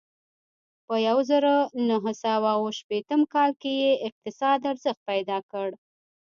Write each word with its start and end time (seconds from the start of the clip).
په 0.85 0.95
یوه 1.07 1.23
زرو 1.29 1.57
نهه 1.89 2.11
سوه 2.23 2.49
اوه 2.57 2.71
شپېتم 2.79 3.21
کال 3.33 3.51
کې 3.61 3.71
یې 3.83 3.91
اقتصاد 4.07 4.59
ارزښت 4.71 5.01
پیدا 5.09 5.37
کړ. 5.51 5.67